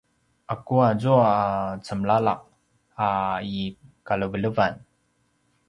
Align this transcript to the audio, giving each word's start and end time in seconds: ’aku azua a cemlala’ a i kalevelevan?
’aku 0.53 0.73
azua 0.89 1.27
a 1.41 1.41
cemlala’ 1.85 2.33
a 3.05 3.07
i 3.53 3.55
kalevelevan? 4.07 4.73